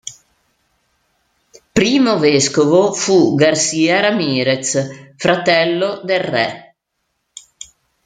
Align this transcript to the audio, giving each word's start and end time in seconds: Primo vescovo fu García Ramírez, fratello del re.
Primo 1.79 2.13
vescovo 2.27 2.91
fu 2.91 3.35
García 3.35 4.01
Ramírez, 4.01 4.67
fratello 5.23 6.01
del 6.03 6.19
re. 6.21 6.75